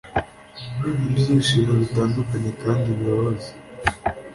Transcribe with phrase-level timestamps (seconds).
[1.09, 3.51] Ibyishimo bitunguranye kandi bibabaza